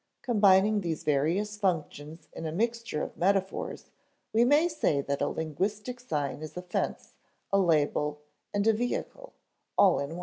[0.23, 3.91] Combining these various functions in a mixture of metaphors,
[4.33, 7.13] we may say that a linguistic sign is a fence,
[7.53, 8.19] a label,
[8.51, 9.33] and a vehicle
[9.77, 10.19] all in one.